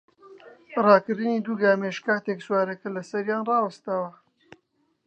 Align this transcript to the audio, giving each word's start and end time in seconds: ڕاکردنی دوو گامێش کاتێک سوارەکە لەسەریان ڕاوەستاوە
ڕاکردنی 0.85 1.43
دوو 1.45 1.55
گامێش 1.63 1.97
کاتێک 2.07 2.39
سوارەکە 2.47 2.87
لەسەریان 2.95 3.41
ڕاوەستاوە 3.49 4.09